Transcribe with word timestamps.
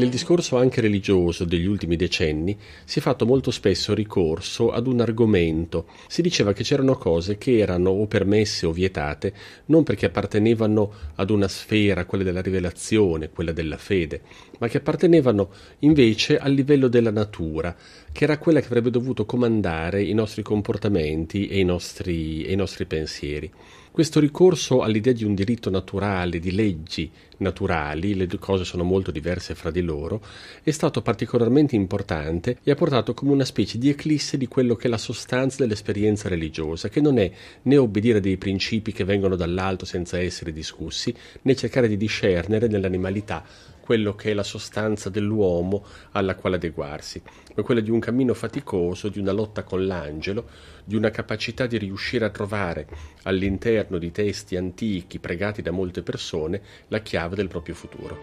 Nel 0.00 0.08
discorso 0.08 0.56
anche 0.56 0.80
religioso 0.80 1.44
degli 1.44 1.66
ultimi 1.66 1.94
decenni 1.94 2.56
si 2.86 3.00
è 3.00 3.02
fatto 3.02 3.26
molto 3.26 3.50
spesso 3.50 3.92
ricorso 3.92 4.70
ad 4.70 4.86
un 4.86 5.02
argomento. 5.02 5.88
Si 6.08 6.22
diceva 6.22 6.54
che 6.54 6.62
c'erano 6.62 6.96
cose 6.96 7.36
che 7.36 7.58
erano 7.58 7.90
o 7.90 8.06
permesse 8.06 8.64
o 8.64 8.72
vietate 8.72 9.34
non 9.66 9.82
perché 9.82 10.06
appartenevano 10.06 10.90
ad 11.16 11.28
una 11.28 11.48
sfera, 11.48 12.06
quella 12.06 12.24
della 12.24 12.40
rivelazione, 12.40 13.28
quella 13.28 13.52
della 13.52 13.76
fede, 13.76 14.22
ma 14.58 14.68
che 14.68 14.78
appartenevano 14.78 15.50
invece 15.80 16.38
al 16.38 16.52
livello 16.52 16.88
della 16.88 17.10
natura, 17.10 17.76
che 18.10 18.24
era 18.24 18.38
quella 18.38 18.60
che 18.60 18.68
avrebbe 18.68 18.88
dovuto 18.88 19.26
comandare 19.26 20.02
i 20.02 20.14
nostri 20.14 20.40
comportamenti 20.40 21.46
e 21.46 21.58
i 21.58 21.64
nostri, 21.64 22.42
e 22.44 22.52
i 22.52 22.56
nostri 22.56 22.86
pensieri. 22.86 23.52
Questo 23.92 24.20
ricorso 24.20 24.82
all'idea 24.82 25.12
di 25.12 25.24
un 25.24 25.34
diritto 25.34 25.68
naturale, 25.68 26.38
di 26.38 26.52
leggi 26.52 27.10
naturali, 27.38 28.14
le 28.14 28.28
due 28.28 28.38
cose 28.38 28.62
sono 28.64 28.84
molto 28.84 29.10
diverse 29.10 29.56
fra 29.56 29.72
di 29.72 29.80
loro, 29.80 30.22
è 30.62 30.70
stato 30.70 31.02
particolarmente 31.02 31.74
importante 31.74 32.58
e 32.62 32.70
ha 32.70 32.76
portato 32.76 33.14
come 33.14 33.32
una 33.32 33.44
specie 33.44 33.78
di 33.78 33.88
eclisse 33.88 34.36
di 34.36 34.46
quello 34.46 34.76
che 34.76 34.86
è 34.86 34.90
la 34.90 34.96
sostanza 34.96 35.56
dell'esperienza 35.58 36.28
religiosa, 36.28 36.88
che 36.88 37.00
non 37.00 37.18
è 37.18 37.32
né 37.62 37.76
obbedire 37.78 38.20
dei 38.20 38.36
principi 38.36 38.92
che 38.92 39.02
vengono 39.02 39.34
dall'alto 39.34 39.84
senza 39.84 40.20
essere 40.20 40.52
discussi, 40.52 41.12
né 41.42 41.56
cercare 41.56 41.88
di 41.88 41.96
discernere 41.96 42.68
nell'animalità 42.68 43.44
quello 43.90 44.14
che 44.14 44.30
è 44.30 44.34
la 44.34 44.44
sostanza 44.44 45.10
dell'uomo 45.10 45.84
alla 46.12 46.36
quale 46.36 46.54
adeguarsi, 46.54 47.20
ma 47.56 47.64
quella 47.64 47.80
di 47.80 47.90
un 47.90 47.98
cammino 47.98 48.34
faticoso, 48.34 49.08
di 49.08 49.18
una 49.18 49.32
lotta 49.32 49.64
con 49.64 49.84
l'angelo, 49.84 50.48
di 50.84 50.94
una 50.94 51.10
capacità 51.10 51.66
di 51.66 51.76
riuscire 51.76 52.24
a 52.24 52.30
trovare 52.30 52.86
all'interno 53.24 53.98
di 53.98 54.12
testi 54.12 54.54
antichi 54.54 55.18
pregati 55.18 55.60
da 55.60 55.72
molte 55.72 56.04
persone 56.04 56.62
la 56.86 57.00
chiave 57.00 57.34
del 57.34 57.48
proprio 57.48 57.74
futuro. 57.74 58.16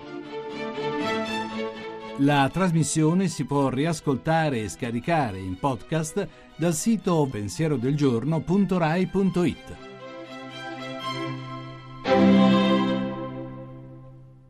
La 2.20 2.50
trasmissione 2.50 3.28
si 3.28 3.44
può 3.44 3.68
riascoltare 3.68 4.62
e 4.62 4.70
scaricare 4.70 5.38
in 5.38 5.60
podcast 5.60 6.26
dal 6.56 6.74
sito 6.74 7.28
pensierodelgiorno.rai.it. 7.30 9.87